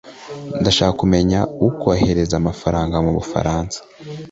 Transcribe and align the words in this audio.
ndashaka 0.61 0.93
kumenya 1.01 1.39
ukohereza 1.69 2.33
amafaranga 2.41 2.95
mubufaransa 3.05 3.79